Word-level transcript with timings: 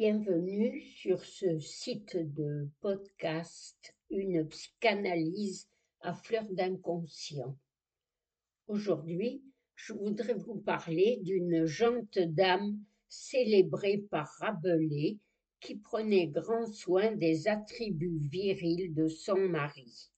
Bienvenue 0.00 0.80
sur 0.80 1.22
ce 1.22 1.58
site 1.58 2.16
de 2.16 2.70
podcast 2.80 3.94
Une 4.08 4.48
psychanalyse 4.48 5.68
à 6.00 6.14
fleur 6.14 6.46
d'inconscient. 6.48 7.54
Aujourd'hui, 8.66 9.42
je 9.74 9.92
voudrais 9.92 10.32
vous 10.32 10.56
parler 10.56 11.18
d'une 11.20 11.66
jante 11.66 12.18
dame 12.18 12.78
célébrée 13.10 13.98
par 14.10 14.26
Rabelais 14.38 15.18
qui 15.60 15.76
prenait 15.76 16.28
grand 16.28 16.64
soin 16.72 17.12
des 17.12 17.46
attributs 17.46 18.20
virils 18.22 18.94
de 18.94 19.06
son 19.06 19.36
mari. 19.36 20.10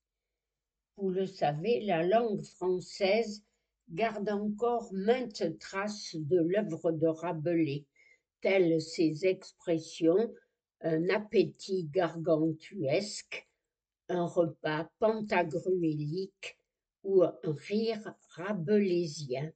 Vous 0.96 1.10
le 1.10 1.26
savez, 1.26 1.80
la 1.80 2.04
langue 2.04 2.44
française 2.44 3.42
garde 3.90 4.28
encore 4.28 4.92
maintes 4.92 5.58
traces 5.58 6.14
de 6.14 6.38
l'œuvre 6.38 6.92
de 6.92 7.08
Rabelais 7.08 7.84
telles 8.42 8.82
ces 8.82 9.24
expressions, 9.24 10.34
un 10.82 11.08
appétit 11.08 11.84
gargantuesque, 11.84 13.48
un 14.08 14.26
repas 14.26 14.90
pantagruélique 14.98 16.58
ou 17.04 17.22
un 17.22 17.34
rire 17.44 18.14
rabelaisien. 18.30 19.52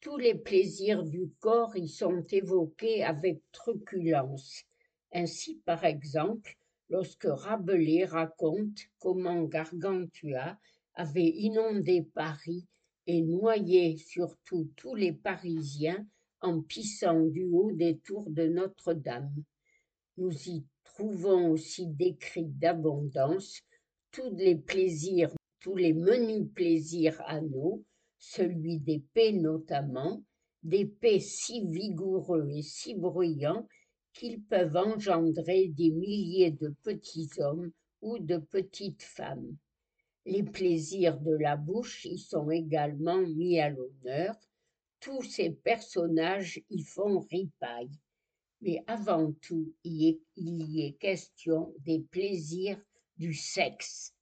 Tous 0.00 0.18
les 0.18 0.34
plaisirs 0.34 1.02
du 1.02 1.30
corps 1.40 1.76
y 1.76 1.88
sont 1.88 2.24
évoqués 2.30 3.02
avec 3.02 3.40
truculence. 3.50 4.62
Ainsi, 5.12 5.62
par 5.64 5.84
exemple, 5.84 6.56
lorsque 6.90 7.26
Rabelais 7.26 8.04
raconte 8.04 8.78
comment 8.98 9.42
Gargantua 9.44 10.58
avait 10.94 11.22
inondé 11.22 12.02
Paris 12.14 12.66
et 13.06 13.22
noyé 13.22 13.96
surtout 13.96 14.70
tous 14.76 14.94
les 14.94 15.12
Parisiens 15.12 16.06
en 16.40 16.60
pissant 16.62 17.20
du 17.26 17.44
haut 17.44 17.72
des 17.72 17.98
tours 17.98 18.30
de 18.30 18.46
Notre-Dame. 18.46 19.44
Nous 20.16 20.48
y 20.48 20.64
trouvons 20.84 21.50
aussi 21.50 21.86
décrits 21.86 22.46
d'abondance 22.48 23.60
tous 24.10 24.34
les 24.34 24.56
plaisirs, 24.56 25.34
tous 25.60 25.76
les 25.76 25.92
menus 25.92 26.48
plaisirs 26.54 27.20
à 27.26 27.40
nous, 27.40 27.84
celui 28.18 28.78
des 28.78 29.02
paix 29.12 29.32
notamment, 29.32 30.22
des 30.62 30.86
paix 30.86 31.20
si 31.20 31.66
vigoureux 31.66 32.48
et 32.50 32.62
si 32.62 32.94
bruyants 32.94 33.68
qu'ils 34.12 34.42
peuvent 34.42 34.76
engendrer 34.76 35.68
des 35.68 35.90
milliers 35.90 36.50
de 36.50 36.74
petits 36.82 37.28
hommes 37.38 37.70
ou 38.00 38.18
de 38.18 38.38
petites 38.38 39.02
femmes. 39.02 39.56
Les 40.24 40.42
plaisirs 40.42 41.20
de 41.20 41.36
la 41.36 41.56
bouche 41.56 42.04
y 42.06 42.18
sont 42.18 42.50
également 42.50 43.18
mis 43.18 43.60
à 43.60 43.68
l'honneur, 43.68 44.34
tous 45.06 45.22
ces 45.22 45.50
personnages 45.50 46.60
y 46.68 46.82
font 46.82 47.20
ripaille. 47.20 47.96
Mais 48.60 48.82
avant 48.88 49.32
tout, 49.40 49.72
il 49.84 50.18
y 50.36 50.84
est 50.84 50.98
question 50.98 51.72
des 51.78 52.00
plaisirs 52.00 52.82
du 53.16 53.32
sexe. 53.32 54.16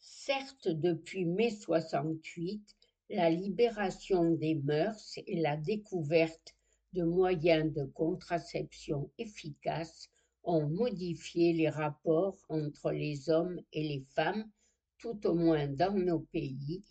Certes, 0.00 0.68
depuis 0.68 1.26
mai 1.26 1.50
68, 1.50 2.74
la 3.10 3.28
libération 3.28 4.30
des 4.30 4.54
mœurs 4.54 5.18
et 5.26 5.42
la 5.42 5.58
découverte 5.58 6.54
de 6.94 7.02
moyens 7.02 7.70
de 7.74 7.84
contraception 7.84 9.10
efficaces 9.18 10.08
ont 10.42 10.66
modifié 10.66 11.52
les 11.52 11.68
rapports 11.68 12.38
entre 12.48 12.92
les 12.92 13.28
hommes 13.28 13.60
et 13.74 13.86
les 13.86 14.06
femmes, 14.14 14.50
tout 14.96 15.26
au 15.26 15.34
moins 15.34 15.68
dans 15.68 15.92
nos 15.92 16.20
pays, 16.20 16.82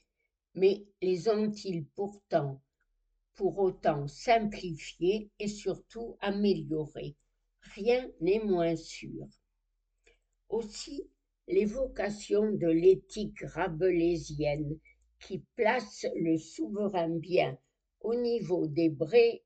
mais 0.53 0.85
les 1.01 1.27
ont-ils 1.29 1.83
pourtant 1.95 2.61
pour 3.35 3.59
autant 3.59 4.07
simplifié 4.07 5.29
et 5.39 5.47
surtout 5.47 6.17
amélioré. 6.21 7.15
Rien 7.75 8.09
n'est 8.21 8.39
moins 8.43 8.75
sûr. 8.75 9.27
Aussi, 10.49 11.09
l'évocation 11.47 12.51
de 12.51 12.67
l'éthique 12.67 13.41
rabelaisienne 13.41 14.79
qui 15.19 15.43
place 15.55 16.05
le 16.15 16.37
souverain 16.37 17.09
bien 17.09 17.57
au 18.01 18.15
niveau 18.15 18.67
des 18.67 18.89
brés 18.89 19.43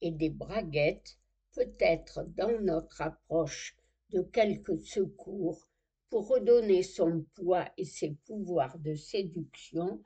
et 0.00 0.10
des 0.10 0.30
braguettes 0.30 1.18
peut 1.52 1.74
être 1.78 2.24
dans 2.36 2.60
notre 2.60 3.02
approche 3.02 3.76
de 4.10 4.22
quelques 4.22 4.80
secours 4.82 5.68
pour 6.08 6.28
redonner 6.28 6.82
son 6.82 7.24
poids 7.34 7.68
et 7.76 7.84
ses 7.84 8.16
pouvoirs 8.26 8.78
de 8.78 8.94
séduction 8.94 10.02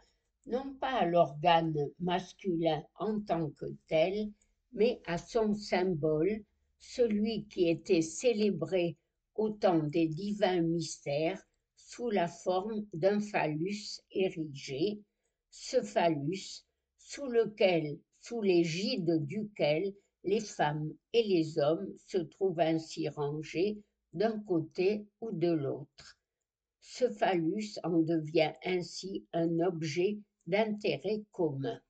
non 0.47 0.75
pas 0.75 1.01
à 1.01 1.07
l'organe 1.07 1.91
masculin 1.99 2.85
en 2.97 3.21
tant 3.21 3.51
que 3.51 3.67
tel, 3.89 4.31
mais 4.73 5.01
à 5.07 5.19
son 5.19 5.55
symbole, 5.55 6.45
celui 6.79 7.47
qui 7.47 7.69
était 7.69 8.03
célébré 8.03 8.97
au 9.35 9.51
temps 9.51 9.83
des 9.83 10.07
divins 10.07 10.61
mystères 10.61 11.43
sous 11.77 12.11
la 12.11 12.29
forme 12.29 12.87
d'un 12.93 13.21
phallus 13.21 14.01
érigé, 14.11 15.01
ce 15.51 15.83
phallus 15.83 16.65
sous 16.99 17.27
lequel, 17.27 17.99
sous 18.21 18.43
l'égide 18.43 19.27
duquel 19.27 19.95
les 20.25 20.41
femmes 20.41 20.93
et 21.13 21.23
les 21.23 21.59
hommes 21.59 21.93
se 22.07 22.19
trouvent 22.19 22.61
ainsi 22.61 23.09
rangés 23.09 23.83
d'un 24.13 24.39
côté 24.41 25.07
ou 25.21 25.33
de 25.33 25.51
l'autre. 25.51 26.19
Ce 26.81 27.09
phallus 27.09 27.79
en 27.83 28.03
devient 28.03 28.53
ainsi 28.65 29.27
un 29.33 29.59
objet 29.61 30.19
d'intérêt 30.47 31.23
commun. 31.33 31.81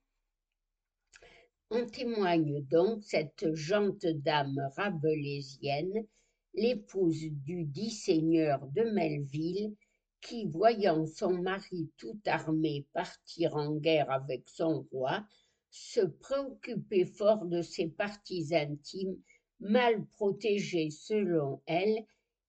En 1.71 1.87
témoigne 1.87 2.63
donc 2.67 3.03
cette 3.03 3.55
gente 3.55 4.07
dame 4.07 4.61
rabelaisienne, 4.77 6.07
l'épouse 6.55 7.25
du 7.31 7.65
dit 7.65 7.91
seigneur 7.91 8.67
de 8.69 8.83
Melville, 8.83 9.75
qui, 10.21 10.47
voyant 10.47 11.07
son 11.07 11.43
mari 11.43 11.91
tout 11.97 12.19
armé 12.27 12.87
partir 12.93 13.57
en 13.57 13.75
guerre 13.77 14.11
avec 14.11 14.49
son 14.49 14.87
roi, 14.93 15.27
se 15.71 16.01
préoccupait 16.01 17.05
fort 17.05 17.45
de 17.47 17.61
ses 17.61 17.89
parties 17.89 18.55
intimes, 18.55 19.21
mal 19.59 20.07
protégées 20.07 20.91
selon 20.91 21.61
elle, 21.67 22.07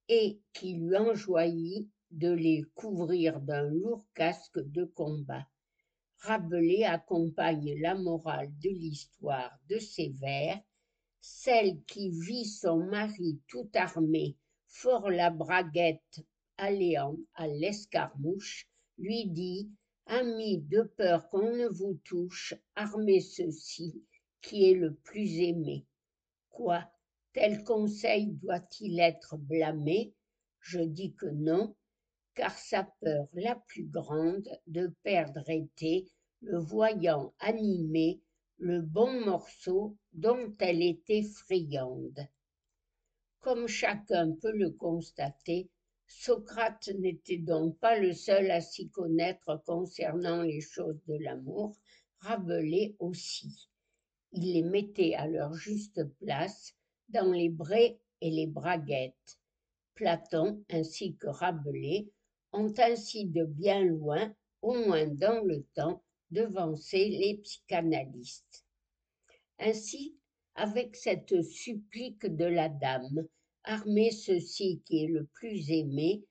et 0.07 0.39
qui 0.53 0.75
lui 0.75 0.95
enjoignit 0.95 1.89
de 2.11 2.31
les 2.31 2.63
couvrir 2.75 3.41
d'un 3.41 3.63
lourd 3.63 4.05
casque 4.13 4.59
de 4.59 4.85
combat. 4.85 5.47
Rabelais 6.25 6.85
accompagne 6.85 7.75
la 7.79 7.93
morale 7.93 8.51
de 8.59 8.69
l'histoire 8.69 9.51
de 9.69 9.77
ces 9.77 10.09
vers. 10.09 10.59
Celle 11.21 11.83
qui 11.83 12.09
vit 12.09 12.45
son 12.45 12.77
mari 12.87 13.39
tout 13.47 13.69
armé, 13.75 14.35
fort 14.65 15.11
la 15.11 15.29
braguette, 15.29 16.25
alléant 16.57 17.15
à 17.35 17.45
l'escarmouche, 17.47 18.67
lui 18.97 19.27
dit 19.27 19.69
Ami, 20.07 20.61
de 20.61 20.81
peur 20.97 21.29
qu'on 21.29 21.55
ne 21.55 21.67
vous 21.67 21.99
touche, 22.03 22.55
armez 22.75 23.21
ceci, 23.21 24.03
qui 24.41 24.67
est 24.67 24.75
le 24.75 24.95
plus 24.95 25.41
aimé. 25.41 25.85
Quoi? 26.49 26.89
Tel 27.33 27.63
conseil 27.63 28.31
doit-il 28.31 28.99
être 28.99 29.37
blâmé? 29.37 30.15
Je 30.59 30.79
dis 30.79 31.13
que 31.13 31.27
non, 31.27 31.75
car 32.35 32.57
sa 32.57 32.83
peur 33.01 33.27
la 33.33 33.55
plus 33.55 33.85
grande 33.85 34.47
de 34.67 34.93
perdre 35.03 35.49
était 35.49 36.05
le 36.41 36.59
voyant 36.59 37.33
animer 37.39 38.21
le 38.57 38.81
bon 38.81 39.25
morceau 39.25 39.97
dont 40.13 40.53
elle 40.59 40.81
était 40.81 41.23
friande. 41.23 42.27
Comme 43.39 43.67
chacun 43.67 44.33
peut 44.41 44.51
le 44.51 44.71
constater, 44.71 45.69
Socrate 46.07 46.89
n'était 46.99 47.37
donc 47.37 47.79
pas 47.79 47.97
le 47.97 48.13
seul 48.13 48.51
à 48.51 48.61
s'y 48.61 48.89
connaître 48.89 49.61
concernant 49.65 50.43
les 50.43 50.61
choses 50.61 51.01
de 51.07 51.15
l'amour, 51.15 51.77
Rabelais 52.19 52.95
aussi. 52.99 53.69
Il 54.31 54.53
les 54.53 54.63
mettait 54.63 55.15
à 55.15 55.27
leur 55.27 55.53
juste 55.53 56.03
place 56.19 56.75
dans 57.09 57.31
les 57.31 57.49
brés 57.49 57.99
et 58.21 58.29
les 58.29 58.47
braguettes. 58.47 59.39
Platon 59.95 60.63
ainsi 60.69 61.15
que 61.15 61.27
Rabelais 61.27 62.07
ont 62.55 62.73
ainsi 62.77 63.25
de 63.25 63.43
bien 63.45 63.83
loin, 63.83 64.33
au 64.61 64.73
moins 64.73 65.07
dans 65.07 65.43
le 65.43 65.63
temps, 65.75 66.03
devancer 66.31 67.09
les 67.09 67.37
psychanalystes. 67.43 68.65
Ainsi, 69.59 70.17
avec 70.55 70.95
cette 70.95 71.41
supplique 71.43 72.25
de 72.25 72.45
la 72.45 72.69
dame, 72.69 73.27
armée 73.63 74.11
ceci 74.11 74.81
qui 74.85 75.03
est 75.03 75.07
le 75.07 75.25
plus 75.25 75.69
aimé, 75.69 76.23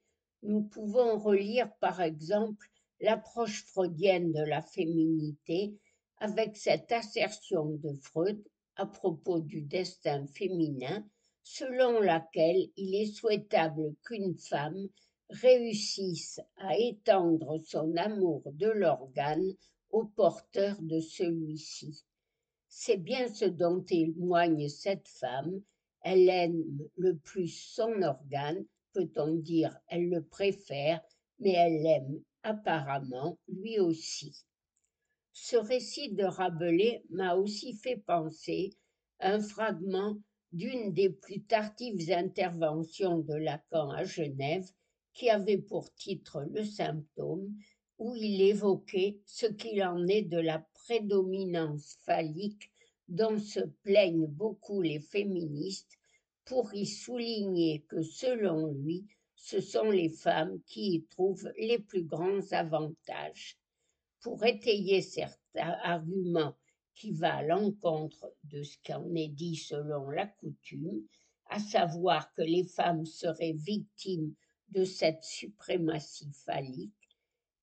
nous 0.43 0.62
pouvons 0.62 1.19
relire 1.19 1.73
par 1.76 2.00
exemple 2.00 2.67
l'approche 3.00 3.65
freudienne 3.67 4.32
de 4.32 4.43
la 4.43 4.62
féminité 4.62 5.75
avec 6.19 6.56
cette 6.56 6.91
assertion 6.93 7.67
de 7.67 7.93
Freud 8.00 8.43
à 8.76 8.87
propos 8.87 9.41
du 9.41 9.62
destin 9.62 10.26
féminin 10.29 11.06
selon 11.43 12.00
laquelle 12.00 12.71
il 12.76 12.94
est 12.94 13.12
souhaitable 13.12 13.94
qu'une 14.05 14.37
femme 14.38 14.88
réussisse 15.35 16.41
à 16.57 16.77
étendre 16.79 17.59
son 17.59 17.97
amour 17.97 18.43
de 18.53 18.69
l'organe 18.69 19.53
au 19.91 20.05
porteur 20.05 20.77
de 20.81 21.01
celui-ci. 21.01 22.05
C'est 22.69 22.97
bien 22.97 23.33
ce 23.33 23.45
dont 23.45 23.81
témoigne 23.81 24.69
cette 24.69 25.09
femme, 25.09 25.61
Elle 26.03 26.29
aime 26.29 26.63
le 26.97 27.17
plus 27.17 27.49
son 27.49 28.03
organe, 28.03 28.67
peut-on 28.93 29.37
dire, 29.37 29.75
elle 29.89 30.11
le 30.11 30.23
préfère, 30.23 31.01
mais 31.39 31.53
elle 31.53 31.83
l'aime 31.83 32.21
apparemment 32.43 33.39
lui 33.49 33.79
aussi. 33.81 34.45
Ce 35.33 35.57
récit 35.57 36.13
de 36.13 36.25
Rabelais 36.25 37.03
m'a 37.09 37.35
aussi 37.37 37.75
fait 37.75 37.97
penser 37.97 38.77
un 39.21 39.41
fragment 39.41 40.17
d'une 40.53 40.93
des 40.93 41.11
plus 41.11 41.43
tardives 41.43 42.13
interventions 42.13 43.19
de 43.19 43.35
Lacan 43.35 43.91
à 43.91 44.05
Genève, 44.05 44.69
qui 45.14 45.31
avait 45.31 45.58
pour 45.58 45.94
titre 45.94 46.44
Le 46.50 46.64
symptôme, 46.64 47.55
où 47.99 48.14
il 48.16 48.43
évoquait 48.43 49.20
ce 49.25 49.46
qu'il 49.46 49.82
en 49.82 50.06
est 50.08 50.22
de 50.22 50.38
la 50.38 50.58
prédominance 50.75 51.96
phallique 52.05 52.70
dont 53.08 53.38
se 53.38 53.61
plaignent 53.82 54.26
beaucoup 54.26 54.82
les 54.82 54.99
féministes 54.99 55.96
pour 56.44 56.75
y 56.75 56.87
souligner 56.87 57.84
que 57.88 58.02
selon 58.02 58.72
lui, 58.72 59.06
ce 59.37 59.61
sont 59.61 59.90
les 59.90 60.08
femmes 60.08 60.61
qui 60.66 60.94
y 60.94 61.05
trouvent 61.06 61.50
les 61.58 61.78
plus 61.78 62.02
grands 62.02 62.52
avantages. 62.52 63.58
Pour 64.20 64.44
étayer 64.44 65.00
certains 65.02 65.76
arguments 65.82 66.56
qui 66.94 67.12
va 67.12 67.37
à 67.37 67.43
l'encontre 67.43 68.32
de 68.44 68.62
ce 68.62 68.76
qu'en 68.84 69.14
est 69.14 69.28
dit 69.28 69.56
selon 69.56 70.11
la 70.11 70.26
coutume, 70.26 71.02
à 71.50 71.58
savoir 71.58 72.32
que 72.34 72.43
les 72.43 72.64
femmes 72.64 73.05
seraient 73.05 73.52
victimes 73.52 74.34
de 74.69 74.84
cette 74.84 75.22
suprématie 75.22 76.32
phallique, 76.44 76.93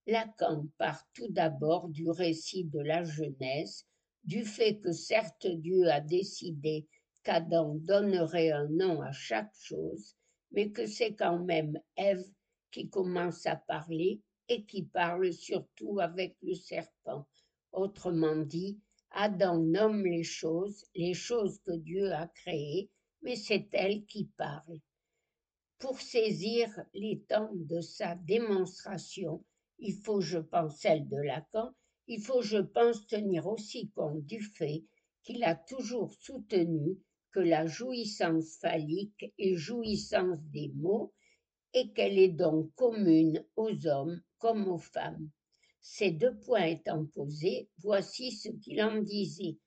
Lacan 0.08 0.68
part 0.78 1.06
tout 1.14 1.30
d'abord 1.30 1.90
du 1.90 2.10
récit 2.10 2.66
de 2.66 2.80
la 2.80 3.04
Genèse, 3.04 3.86
du 4.24 4.46
fait 4.46 4.80
que 4.80 4.92
certes 4.92 5.48
Dieu 5.48 5.90
a 5.90 6.02
décidé 6.02 6.88
qu'Adam 7.24 7.76
donnerait 7.76 8.52
un 8.52 8.68
nom 8.68 9.02
à 9.02 9.12
chaque 9.12 9.54
chose, 9.56 10.16
mais 10.52 10.72
que 10.72 10.86
c'est 10.86 11.14
quand 11.14 11.44
même 11.44 11.80
Ève 11.96 12.26
qui 12.72 12.90
commence 12.90 13.46
à 13.46 13.56
parler 13.56 14.22
et 14.48 14.66
qui 14.66 14.84
parle 14.84 15.32
surtout 15.34 16.00
avec 16.00 16.36
le 16.42 16.56
serpent. 16.56 17.28
Autrement 17.72 18.38
dit, 18.38 18.80
Adam 19.12 19.60
nomme 19.60 20.06
les 20.06 20.24
choses, 20.24 20.86
les 20.96 21.14
choses 21.14 21.60
que 21.66 21.76
Dieu 21.76 22.12
a 22.12 22.28
créées, 22.28 22.90
mais 23.22 23.36
c'est 23.36 23.68
elle 23.72 24.06
qui 24.06 24.26
parle. 24.38 24.80
Pour 25.82 26.00
saisir 26.00 26.70
les 26.94 27.24
temps 27.28 27.50
de 27.56 27.82
sa 27.82 28.14
démonstration, 28.14 29.44
il 29.80 29.96
faut, 29.96 30.22
je 30.22 30.38
pense, 30.38 30.78
celle 30.78 31.10
de 31.10 31.18
Lacan, 31.18 31.74
il 32.06 32.22
faut, 32.22 32.44
je 32.44 32.60
pense, 32.60 33.08
tenir 33.08 33.48
aussi 33.48 33.90
compte 33.90 34.24
du 34.24 34.44
fait 34.44 34.84
qu'il 35.24 35.44
a 35.44 35.56
toujours 35.56 36.14
soutenu 36.14 37.00
que 37.32 37.40
la 37.40 37.66
jouissance 37.66 38.60
phallique 38.60 39.34
est 39.40 39.56
jouissance 39.56 40.38
des 40.52 40.72
mots 40.76 41.16
et 41.74 41.92
qu'elle 41.94 42.20
est 42.20 42.30
donc 42.30 42.72
commune 42.76 43.44
aux 43.56 43.88
hommes 43.88 44.22
comme 44.38 44.68
aux 44.68 44.78
femmes. 44.78 45.32
Ces 45.80 46.12
deux 46.12 46.38
points 46.42 46.66
étant 46.66 47.08
posés, 47.08 47.72
voici 47.80 48.32
ce 48.32 48.50
qu'il 48.50 48.84
en 48.84 49.02
disait. 49.02 49.58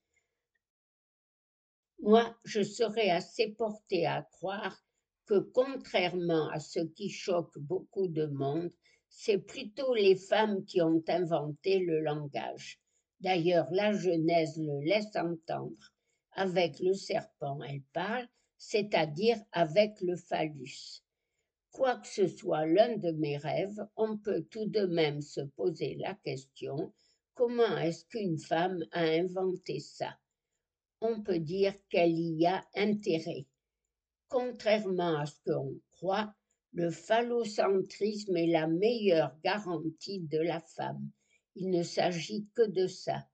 Moi, 1.98 2.38
je 2.44 2.62
serais 2.62 3.10
assez 3.10 3.48
porté 3.48 4.06
à 4.06 4.22
croire 4.22 4.80
que, 5.26 5.38
contrairement 5.38 6.48
à 6.50 6.60
ce 6.60 6.80
qui 6.80 7.10
choque 7.10 7.58
beaucoup 7.58 8.08
de 8.08 8.26
monde, 8.26 8.70
c'est 9.08 9.38
plutôt 9.38 9.94
les 9.94 10.16
femmes 10.16 10.64
qui 10.64 10.80
ont 10.82 11.02
inventé 11.08 11.78
le 11.78 12.00
langage. 12.00 12.80
D'ailleurs, 13.20 13.68
la 13.70 13.92
Genèse 13.92 14.56
le 14.58 14.84
laisse 14.84 15.14
entendre. 15.16 15.92
Avec 16.32 16.80
le 16.80 16.94
serpent, 16.94 17.62
elle 17.62 17.82
parle, 17.92 18.28
c'est-à-dire 18.58 19.38
avec 19.52 20.00
le 20.00 20.16
phallus. 20.16 21.02
Quoi 21.70 21.96
que 21.96 22.08
ce 22.08 22.26
soit 22.26 22.66
l'un 22.66 22.96
de 22.96 23.12
mes 23.12 23.36
rêves, 23.36 23.86
on 23.96 24.18
peut 24.18 24.44
tout 24.50 24.66
de 24.66 24.86
même 24.86 25.22
se 25.22 25.40
poser 25.40 25.96
la 25.96 26.14
question 26.14 26.92
comment 27.34 27.76
est-ce 27.78 28.04
qu'une 28.06 28.38
femme 28.38 28.84
a 28.92 29.02
inventé 29.02 29.80
ça? 29.80 30.16
On 31.00 31.22
peut 31.22 31.40
dire 31.40 31.74
qu'elle 31.88 32.18
y 32.18 32.46
a 32.46 32.64
intérêt. 32.74 33.46
Contrairement 34.36 35.20
à 35.20 35.26
ce 35.26 35.38
qu'on 35.46 35.80
croit, 35.92 36.34
le 36.72 36.90
phallocentrisme 36.90 38.36
est 38.36 38.48
la 38.48 38.66
meilleure 38.66 39.32
garantie 39.44 40.22
de 40.22 40.40
la 40.40 40.58
femme. 40.58 41.08
Il 41.54 41.70
ne 41.70 41.84
s'agit 41.84 42.48
que 42.52 42.66
de 42.66 42.88
ça. 42.88 43.28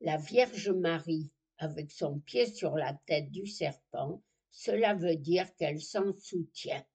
La 0.00 0.16
Vierge 0.16 0.70
Marie, 0.70 1.30
avec 1.58 1.90
son 1.90 2.20
pied 2.20 2.46
sur 2.46 2.74
la 2.76 2.94
tête 3.04 3.30
du 3.30 3.46
serpent, 3.46 4.22
cela 4.50 4.94
veut 4.94 5.16
dire 5.16 5.54
qu'elle 5.56 5.82
s'en 5.82 6.14
soutient. 6.14 6.86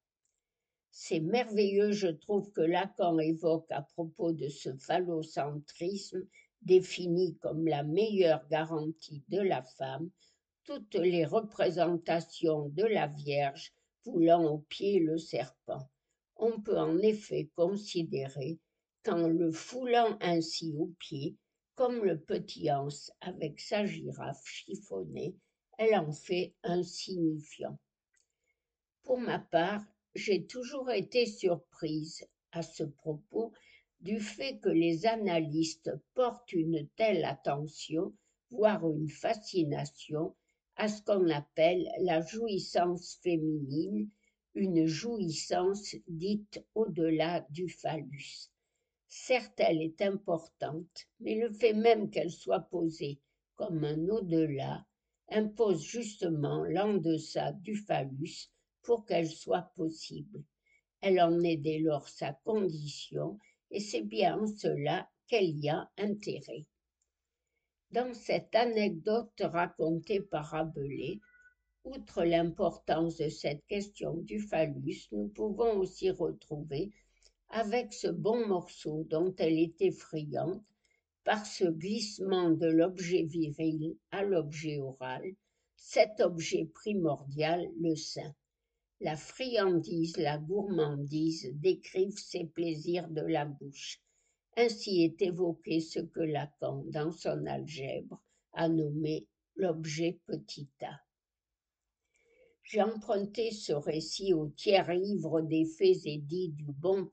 C'est 0.89 1.19
merveilleux, 1.19 1.92
je 1.92 2.07
trouve, 2.07 2.51
que 2.51 2.62
Lacan 2.62 3.19
évoque 3.19 3.69
à 3.69 3.83
propos 3.83 4.31
de 4.31 4.50
ce 4.50 4.75
phallocentrisme 4.75 6.25
défini 6.63 7.38
comme 7.38 7.68
la 7.68 7.83
meilleure 7.83 8.47
garantie 8.47 9.24
de 9.27 9.42
la 9.42 9.62
femme, 9.62 10.09
toutes 10.66 10.96
les 10.96 11.26
représentations 11.26 12.70
de 12.70 12.86
la 12.86 13.06
Vierge 13.06 13.72
foulant 14.04 14.44
au 14.46 14.58
pied 14.58 15.00
le 15.00 15.20
serpent. 15.20 15.90
On 16.38 16.60
peut 16.60 16.80
en 16.80 16.98
effet 16.98 17.52
considérer 17.56 18.60
qu'en 19.04 19.28
le 19.28 19.52
foulant 19.52 20.18
ainsi 20.22 20.74
au 20.76 20.88
pied, 20.98 21.38
comme 21.76 22.04
le 22.04 22.20
petit 22.20 22.72
anse 22.72 23.12
avec 23.22 23.60
sa 23.60 23.86
girafe 23.86 24.44
chiffonnée, 24.44 25.36
elle 25.78 25.96
en 25.96 26.12
fait 26.12 26.56
un 26.64 26.82
signifiant. 26.82 27.78
Pour 29.04 29.20
ma 29.20 29.38
part, 29.38 29.86
j'ai 30.16 30.48
toujours 30.48 30.90
été 30.90 31.28
surprise 31.28 32.26
à 32.52 32.64
ce 32.64 32.84
propos 32.84 33.54
du 34.00 34.20
fait 34.20 34.58
que 34.60 34.70
les 34.70 35.06
analystes 35.06 35.92
portent 36.16 36.54
une 36.54 36.88
telle 36.96 37.24
attention, 37.24 38.16
voire 38.50 38.90
une 38.90 39.10
fascination, 39.10 40.36
à 40.77 40.88
ce 40.88 41.01
qu'on 41.01 41.30
appelle 41.30 41.89
la 42.00 42.22
jouissance 42.22 43.18
féminine, 43.22 44.10
une 44.54 44.86
jouissance 44.86 45.95
dite 46.07 46.63
au-delà 46.75 47.45
du 47.50 47.69
phallus. 47.69 48.50
Certes, 49.07 49.60
elle 49.60 49.81
est 49.81 50.01
importante, 50.01 51.07
mais 51.19 51.35
le 51.35 51.50
fait 51.50 51.73
même 51.73 52.09
qu'elle 52.09 52.31
soit 52.31 52.61
posée 52.61 53.19
comme 53.56 53.83
un 53.83 54.09
au-delà 54.09 54.85
impose 55.30 55.83
justement 55.83 56.64
l'en-deçà 56.66 57.54
du 57.54 57.76
phallus 57.78 58.50
pour 58.81 59.06
qu'elle 59.06 59.30
soit 59.30 59.71
possible. 59.76 60.44
Elle 61.02 61.21
en 61.21 61.42
est 61.42 61.57
dès 61.57 61.80
lors 61.80 62.07
sa 62.07 62.33
condition 62.33 63.40
et 63.71 63.80
c'est 63.80 64.04
bien 64.04 64.40
en 64.40 64.47
cela 64.47 65.09
qu'elle 65.28 65.57
y 65.57 65.69
a 65.69 65.90
intérêt. 65.97 66.66
Dans 67.92 68.13
cette 68.13 68.56
anecdote 68.56 69.42
racontée 69.42 70.19
par 70.19 70.47
Rabelais, 70.47 71.19
outre 71.83 72.23
l'importance 72.23 73.18
de 73.18 73.30
cette 73.30 73.65
question 73.68 74.15
du 74.15 74.39
phallus, 74.39 75.07
nous 75.11 75.27
pouvons 75.30 75.77
aussi 75.77 76.09
retrouver, 76.09 76.92
avec 77.49 77.94
ce 77.94 78.07
bon 78.07 78.47
morceau 78.47 79.06
dont 79.09 79.33
elle 79.37 79.59
était 79.59 79.92
friande, 79.92 80.61
par 81.23 81.45
ce 81.45 81.65
glissement 81.65 82.49
de 82.49 82.68
l'objet 82.68 83.23
viril 83.23 83.95
à 84.11 84.23
l'objet 84.23 84.80
oral, 84.80 85.35
cet 85.75 86.19
objet 86.21 86.65
primordial, 86.73 87.69
le 87.80 87.95
sein. 87.95 88.35
La 88.99 89.15
friandise, 89.15 90.18
la 90.18 90.37
gourmandise 90.37 91.51
décrivent 91.54 92.18
ces 92.18 92.45
plaisirs 92.45 93.09
de 93.09 93.21
la 93.21 93.45
bouche. 93.45 94.01
Ainsi 94.57 95.04
est 95.04 95.21
évoqué 95.21 95.81
ce 95.81 96.00
que 96.00 96.21
Lacan, 96.21 96.83
dans 96.88 97.12
son 97.12 97.45
algèbre, 97.45 98.21
a 98.54 98.69
nommé 98.69 99.28
l'objet 99.56 100.19
petit 100.26 100.69
a. 100.81 101.02
J'ai 102.64 102.81
emprunté 102.81 103.52
ce 103.52 103.74
récit 103.74 104.33
au 104.33 104.47
tiers 104.47 104.94
livre 104.94 105.42
des 105.42 105.66
faits 105.66 106.06
et 106.06 106.19
dits 106.19 106.50
du 106.50 106.66
bon 106.71 107.09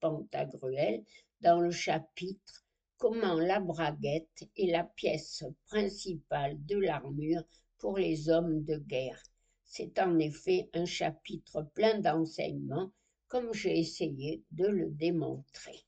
Pantagruel 0.00 1.04
dans 1.40 1.60
le 1.60 1.70
chapitre 1.70 2.64
Comment 2.96 3.34
la 3.34 3.58
braguette 3.58 4.48
est 4.56 4.70
la 4.70 4.84
pièce 4.84 5.44
principale 5.66 6.64
de 6.64 6.78
l'armure 6.78 7.42
pour 7.78 7.98
les 7.98 8.28
hommes 8.30 8.62
de 8.62 8.78
guerre. 8.78 9.20
C'est 9.64 9.98
en 9.98 10.18
effet 10.20 10.70
un 10.72 10.84
chapitre 10.84 11.62
plein 11.74 11.98
d'enseignements, 11.98 12.92
comme 13.26 13.52
j'ai 13.52 13.78
essayé 13.78 14.44
de 14.52 14.66
le 14.68 14.90
démontrer. 14.90 15.84